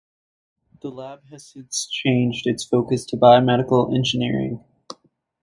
[0.81, 4.63] The lab has since changed its focus to Biomedical Engineering.